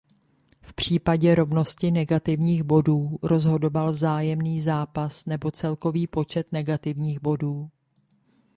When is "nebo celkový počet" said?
5.25-6.51